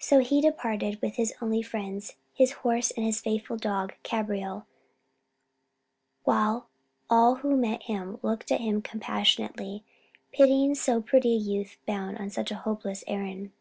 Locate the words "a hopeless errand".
12.50-13.52